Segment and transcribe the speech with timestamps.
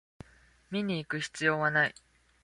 [0.71, 1.93] 見にいく必要はない